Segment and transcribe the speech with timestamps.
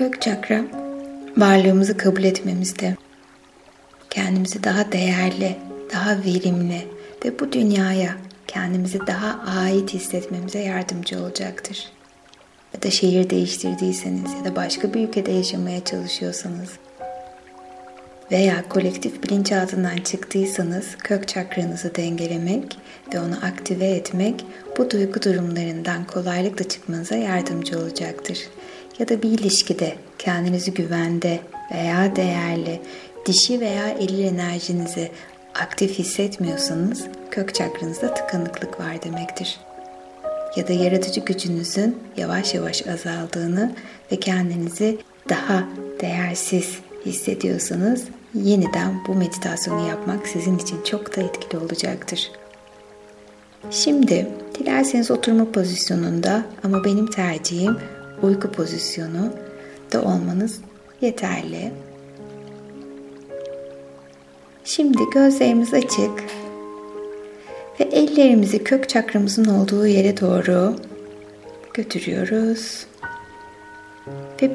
[0.00, 0.64] Kök çakra
[1.36, 2.96] varlığımızı kabul etmemizde,
[4.10, 5.56] kendimizi daha değerli,
[5.92, 6.88] daha verimli
[7.24, 8.16] ve bu dünyaya
[8.46, 11.92] kendimizi daha ait hissetmemize yardımcı olacaktır.
[12.74, 16.70] Ya da şehir değiştirdiyseniz ya da başka bir ülkede yaşamaya çalışıyorsanız
[18.32, 22.78] veya kolektif bilinçaltından çıktıysanız kök çakranızı dengelemek
[23.14, 24.44] ve onu aktive etmek
[24.78, 28.38] bu duygu durumlarından kolaylıkla çıkmanıza yardımcı olacaktır.
[28.98, 31.40] Ya da bir ilişkide kendinizi güvende
[31.74, 32.80] veya değerli,
[33.26, 35.10] dişi veya eril enerjinizi
[35.54, 39.60] aktif hissetmiyorsanız kök çakranızda tıkanıklık var demektir.
[40.56, 43.72] Ya da yaratıcı gücünüzün yavaş yavaş azaldığını
[44.12, 45.64] ve kendinizi daha
[46.00, 48.04] değersiz hissediyorsanız
[48.34, 52.30] yeniden bu meditasyonu yapmak sizin için çok da etkili olacaktır.
[53.70, 57.76] Şimdi dilerseniz oturma pozisyonunda ama benim tercihim
[58.22, 59.32] uyku pozisyonu
[59.92, 60.60] da olmanız
[61.00, 61.72] yeterli.
[64.64, 66.24] Şimdi gözlerimiz açık
[67.80, 70.76] ve ellerimizi kök çakramızın olduğu yere doğru
[71.74, 72.86] götürüyoruz.
[74.42, 74.50] Ve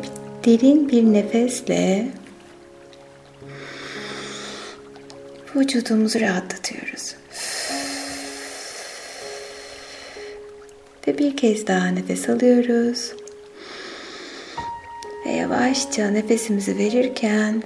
[0.45, 2.07] derin bir nefesle
[5.55, 7.15] vücudumuzu rahatlatıyoruz.
[11.07, 13.13] Ve bir kez daha nefes alıyoruz.
[15.25, 17.63] Ve yavaşça nefesimizi verirken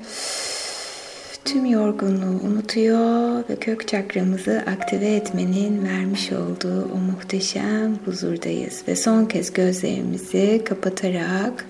[1.46, 8.84] tüm yorgunluğu unutuyor ve kök çakramızı aktive etmenin vermiş olduğu o muhteşem huzurdayız.
[8.88, 11.66] Ve son kez gözlerimizi kapatarak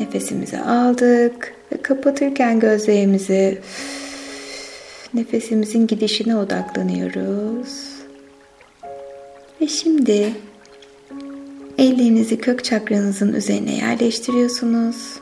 [0.00, 3.58] nefesimizi aldık ve kapatırken gözlerimizi
[5.14, 7.94] nefesimizin gidişine odaklanıyoruz.
[9.60, 10.32] Ve şimdi
[11.78, 15.20] ellerinizi kök çakranızın üzerine yerleştiriyorsunuz.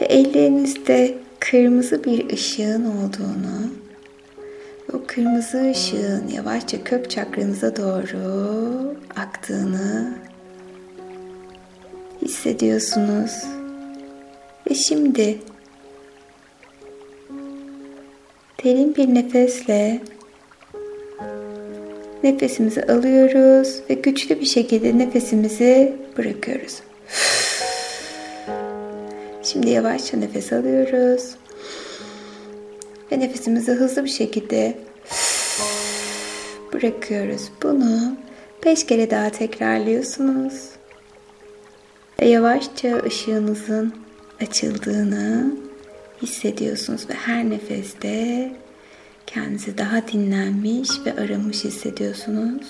[0.00, 3.70] Ve ellerinizde kırmızı bir ışığın olduğunu
[4.92, 10.14] o kırmızı ışığın yavaşça kök çakranıza doğru aktığını
[12.22, 13.32] hissediyorsunuz.
[14.70, 15.38] Ve şimdi
[18.64, 20.00] derin bir nefesle
[22.24, 26.74] nefesimizi alıyoruz ve güçlü bir şekilde nefesimizi bırakıyoruz.
[29.42, 31.34] Şimdi yavaşça nefes alıyoruz.
[33.12, 34.78] Ve nefesimizi hızlı bir şekilde
[36.72, 37.42] bırakıyoruz.
[37.62, 38.16] Bunu
[38.64, 40.54] beş kere daha tekrarlıyorsunuz.
[42.20, 43.94] Ve yavaşça ışığınızın
[44.40, 45.52] açıldığını
[46.22, 48.50] hissediyorsunuz ve her nefeste
[49.28, 52.66] kendinizi daha dinlenmiş ve aramış hissediyorsunuz.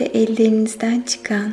[0.00, 1.52] Ve ellerinizden çıkan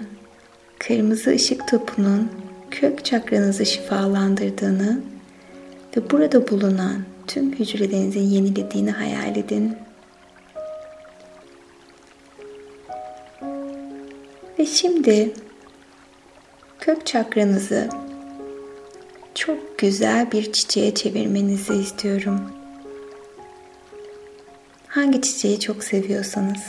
[0.79, 2.31] kırmızı ışık topunun
[2.71, 5.01] kök çakranızı şifalandırdığını
[5.97, 9.75] ve burada bulunan tüm hücrelerinizin yenilediğini hayal edin.
[14.59, 15.33] Ve şimdi
[16.79, 17.89] kök çakranızı
[19.35, 22.41] çok güzel bir çiçeğe çevirmenizi istiyorum.
[24.87, 26.63] Hangi çiçeği çok seviyorsanız.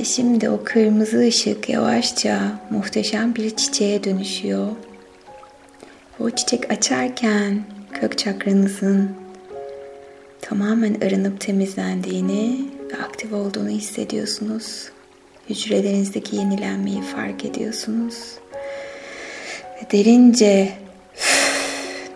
[0.00, 4.68] Ve şimdi o kırmızı ışık yavaşça muhteşem bir çiçeğe dönüşüyor.
[6.20, 9.10] O çiçek açarken kök çakranızın
[10.40, 12.60] tamamen arınıp temizlendiğini
[12.92, 14.88] ve aktif olduğunu hissediyorsunuz.
[15.50, 18.16] Hücrelerinizdeki yenilenmeyi fark ediyorsunuz.
[19.76, 20.85] Ve derince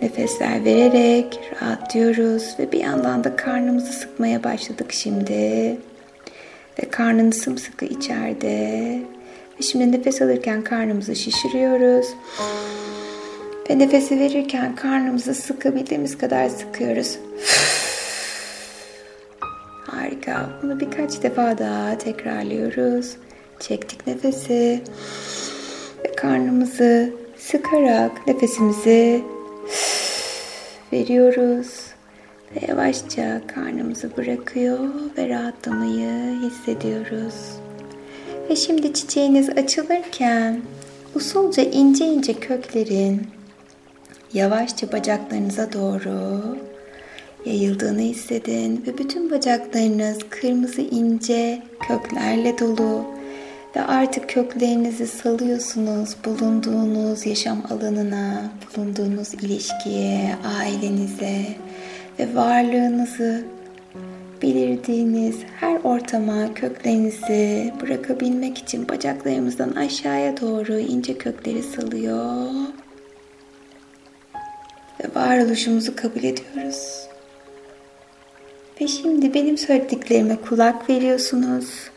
[0.02, 5.76] nefesler vererek rahatlıyoruz ve bir yandan da karnımızı sıkmaya başladık şimdi.
[6.78, 8.98] Ve karnını sımsıkı içeride.
[9.58, 12.06] Ve şimdi nefes alırken karnımızı şişiriyoruz.
[13.70, 17.18] Ve nefesi verirken karnımızı sıkabildiğimiz kadar sıkıyoruz.
[19.86, 20.50] Harika.
[20.62, 23.16] Bunu birkaç defa daha tekrarlıyoruz.
[23.60, 24.80] Çektik nefesi.
[26.04, 29.24] Ve karnımızı sıkarak nefesimizi
[30.92, 31.86] veriyoruz.
[32.56, 34.78] Ve yavaşça karnımızı bırakıyor
[35.18, 37.34] ve rahatlamayı hissediyoruz.
[38.50, 40.60] Ve şimdi çiçeğiniz açılırken
[41.14, 43.22] usulca ince ince köklerin
[44.34, 46.40] yavaşça bacaklarınıza doğru
[47.44, 53.19] yayıldığını hissedin ve bütün bacaklarınız kırmızı ince köklerle dolu
[53.76, 61.44] ve artık köklerinizi salıyorsunuz bulunduğunuz yaşam alanına, bulunduğunuz ilişkiye, ailenize
[62.18, 63.44] ve varlığınızı
[64.42, 72.46] belirdiğiniz her ortama köklerinizi bırakabilmek için bacaklarımızdan aşağıya doğru ince kökleri salıyor.
[75.00, 77.06] Ve varoluşumuzu kabul ediyoruz.
[78.80, 81.90] Ve şimdi benim söylediklerime kulak veriyorsunuz.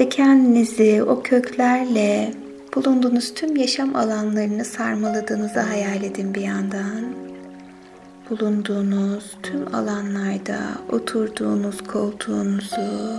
[0.00, 2.32] Ve kendinizi o köklerle
[2.74, 7.14] bulunduğunuz tüm yaşam alanlarını sarmaladığınızı hayal edin bir yandan.
[8.30, 10.58] Bulunduğunuz tüm alanlarda
[10.92, 13.14] oturduğunuz koltuğunuzu,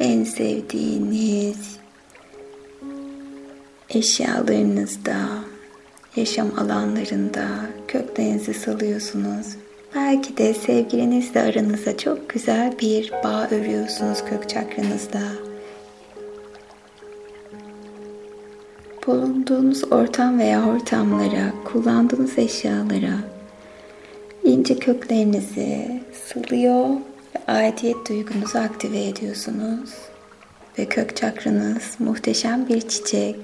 [0.00, 1.76] en sevdiğiniz
[3.90, 5.16] eşyalarınızda,
[6.16, 7.46] yaşam alanlarında
[7.88, 9.46] köklerinizi salıyorsunuz.
[9.94, 15.51] Belki de sevgilinizle aranızda çok güzel bir bağ örüyorsunuz kök çakranızda.
[19.06, 23.18] Bulunduğunuz ortam veya ortamlara, kullandığınız eşyalara
[24.44, 26.88] ince köklerinizi sılıyor
[27.34, 29.90] ve aidiyet duygunuzu aktive ediyorsunuz.
[30.78, 33.36] Ve kök çakranız muhteşem bir çiçek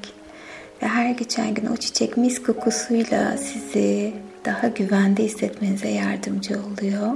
[0.82, 4.12] ve her geçen gün o çiçek mis kokusuyla sizi
[4.44, 7.12] daha güvende hissetmenize yardımcı oluyor.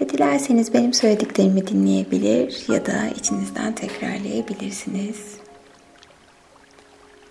[0.00, 5.39] Ve dilerseniz benim söylediklerimi dinleyebilir ya da içinizden tekrarlayabilirsiniz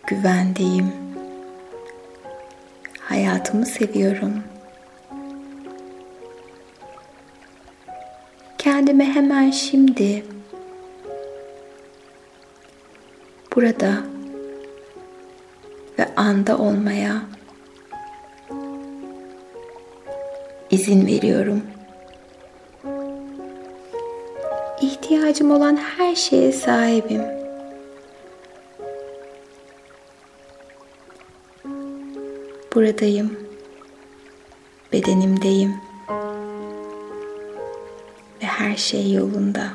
[0.10, 0.94] güvendeyim.
[3.00, 4.34] Hayatımı seviyorum.
[8.58, 10.26] Kendime hemen şimdi
[13.56, 13.94] burada
[16.00, 17.22] ve anda olmaya
[20.72, 21.64] izin veriyorum.
[24.82, 27.39] İhtiyacım olan her şeye sahibim.
[32.76, 33.38] Buradayım.
[34.94, 35.76] Bedenimdeyim.
[38.42, 39.68] Ve her şey yolunda.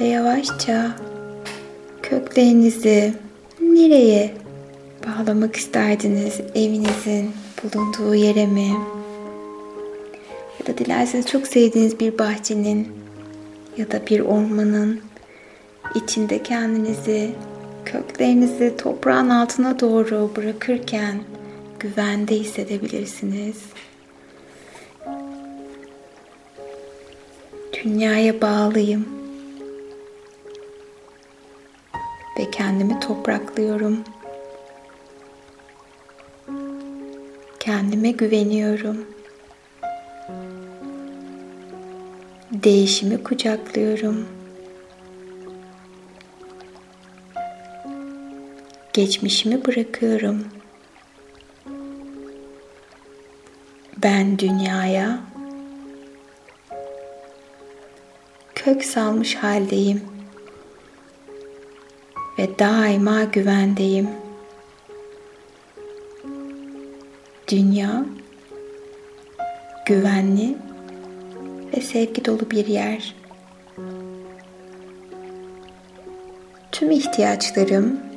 [0.00, 0.96] Ve yavaşça
[2.02, 3.14] köklerinizi
[3.60, 4.34] nereye
[5.06, 6.40] bağlamak isterdiniz?
[6.54, 7.30] Evinizin
[7.62, 8.68] bulunduğu yere mi?
[10.60, 12.88] Ya da dilerseniz çok sevdiğiniz bir bahçenin
[13.76, 15.00] ya da bir ormanın
[15.94, 17.34] içinde kendinizi
[17.92, 21.22] köklerinizi toprağın altına doğru bırakırken
[21.80, 23.56] güvende hissedebilirsiniz.
[27.72, 29.08] Dünyaya bağlıyım
[32.38, 33.98] ve kendimi topraklıyorum.
[37.60, 39.06] Kendime güveniyorum.
[42.52, 44.41] Değişimi kucaklıyorum.
[48.92, 50.44] Geçmişimi bırakıyorum.
[54.02, 55.20] Ben dünyaya
[58.54, 60.02] kök salmış haldeyim
[62.38, 64.08] ve daima güvendeyim.
[67.48, 68.04] Dünya
[69.86, 70.56] güvenli
[71.76, 73.14] ve sevgi dolu bir yer.
[76.72, 78.11] Tüm ihtiyaçlarım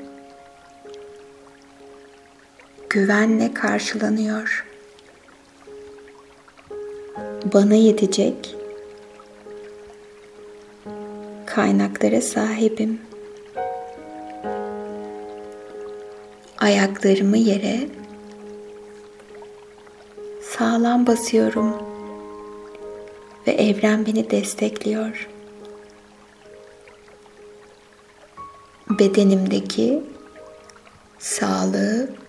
[2.96, 4.66] güvenle karşılanıyor.
[7.54, 8.56] Bana yetecek
[11.46, 13.02] kaynaklara sahibim.
[16.58, 17.80] Ayaklarımı yere
[20.42, 21.76] sağlam basıyorum
[23.48, 25.30] ve evren beni destekliyor.
[28.90, 30.04] Bedenimdeki
[31.20, 32.25] sağlığı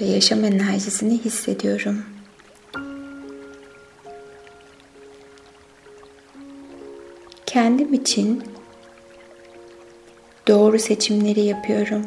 [0.00, 2.04] ve yaşam enerjisini hissediyorum.
[7.46, 8.42] Kendim için
[10.48, 12.06] doğru seçimleri yapıyorum.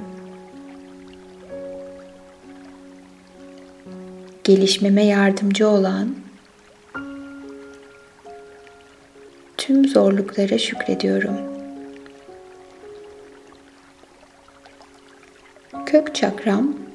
[4.44, 6.15] Gelişmeme yardımcı olan
[9.58, 11.38] tüm zorluklara şükrediyorum.
[15.86, 16.87] Kök çakram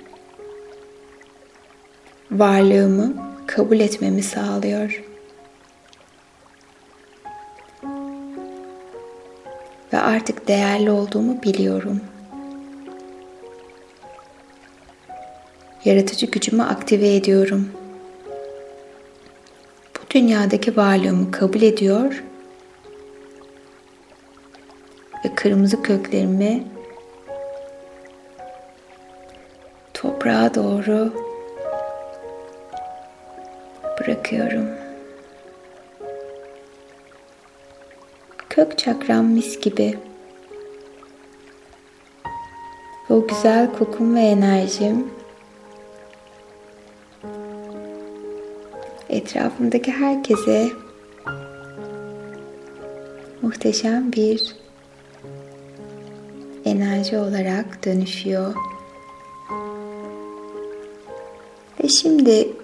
[2.33, 3.15] varlığımı
[3.47, 5.03] kabul etmemi sağlıyor.
[9.93, 12.01] Ve artık değerli olduğumu biliyorum.
[15.85, 17.69] Yaratıcı gücümü aktive ediyorum.
[19.97, 22.25] Bu dünyadaki varlığımı kabul ediyor
[25.25, 26.65] ve kırmızı köklerimi
[29.95, 31.32] toprağa doğru
[34.01, 34.67] bırakıyorum.
[38.51, 39.99] Kök çakram mis gibi.
[43.11, 45.11] O güzel kokum ve enerjim
[49.09, 50.69] etrafımdaki herkese
[53.43, 54.57] muhteşem bir
[56.65, 58.55] enerji olarak dönüşüyor.
[61.85, 62.62] Ve şimdi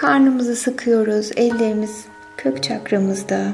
[0.00, 2.04] karnımızı sıkıyoruz, ellerimiz
[2.36, 3.52] kök çakramızda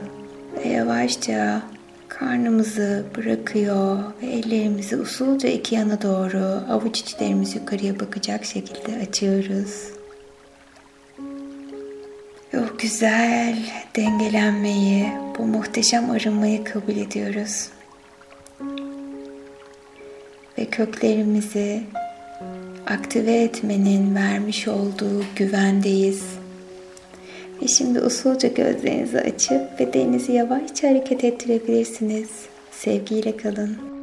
[0.57, 1.63] ve yavaşça
[2.09, 9.91] karnımızı bırakıyor ve ellerimizi usulca iki yana doğru avuç içlerimiz yukarıya bakacak şekilde açıyoruz.
[12.55, 13.59] Ve o güzel
[13.97, 17.69] dengelenmeyi, bu muhteşem arınmayı kabul ediyoruz.
[20.59, 21.83] Ve köklerimizi
[22.87, 26.36] aktive etmenin vermiş olduğu güvendeyiz.
[27.63, 32.29] Ve şimdi usulca gözlerinizi açıp bedeninizi yavaşça hareket ettirebilirsiniz.
[32.71, 33.96] Sevgiyle kalın.